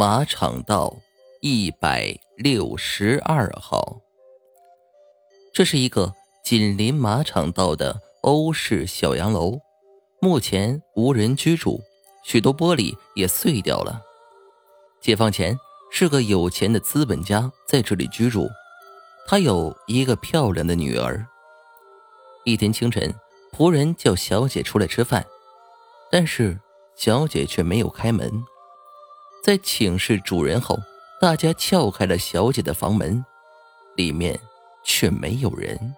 [0.00, 0.96] 马场道
[1.42, 4.00] 一百六十二号。
[5.52, 9.60] 这是一个紧邻马场道的欧式小洋楼，
[10.18, 11.82] 目前无人居住，
[12.24, 14.00] 许多玻璃也碎掉了。
[15.02, 15.54] 解放前
[15.92, 18.48] 是个有钱的资本家在这里居住，
[19.26, 21.26] 他有一个漂亮的女儿。
[22.46, 23.14] 一天清晨，
[23.52, 25.26] 仆人叫小姐出来吃饭，
[26.10, 26.58] 但是
[26.96, 28.42] 小姐却没有开门。
[29.42, 30.78] 在请示主人后，
[31.20, 33.24] 大家撬开了小姐的房门，
[33.96, 34.38] 里面
[34.84, 35.94] 却没有人。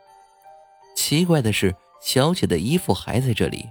[0.95, 3.67] 奇怪的是，小姐的衣服还在这里。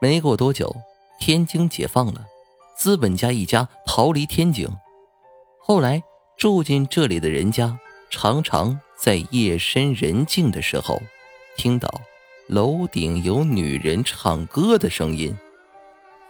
[0.00, 0.74] 没过多久，
[1.18, 2.24] 天津解放了，
[2.76, 4.68] 资本家一家逃离天津。
[5.58, 6.02] 后来
[6.36, 7.78] 住进这里的人家，
[8.10, 11.00] 常常在夜深人静的时候。
[11.56, 11.88] 听到
[12.48, 15.36] 楼顶有女人唱歌的声音，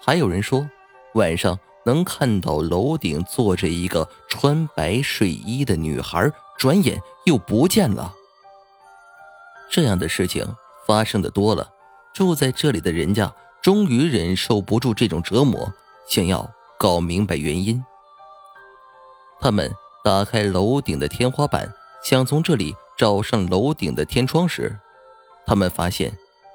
[0.00, 0.70] 还有人说
[1.14, 8.12] 晚上能看到楼顶坐着一个穿白睡衣的女孩，转眼又不见了。
[9.70, 10.44] 这样的事情
[10.84, 11.70] 发生的多了，
[12.12, 15.72] 住在这里的人家终于忍受不住这种折磨，
[16.08, 17.82] 想要搞明白原因。
[19.40, 24.76] 他们打开楼顶的天花板，想从这里找上楼顶的天窗时。
[25.46, 26.12] 他们发现，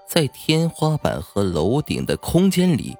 [0.09, 2.97] 在天花板和楼顶的空间里，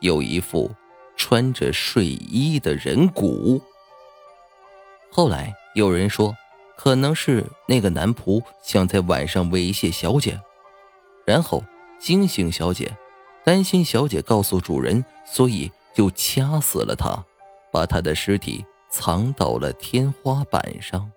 [0.00, 0.70] 有一副
[1.16, 3.62] 穿着睡衣的人骨。
[5.10, 6.36] 后来有人说，
[6.76, 10.40] 可能是那个男仆想在晚上猥亵小姐，
[11.24, 11.62] 然后
[12.00, 12.96] 惊醒小姐，
[13.44, 17.24] 担心小姐告诉主人，所以就掐死了她，
[17.70, 21.10] 把她的尸体藏到了天花板上。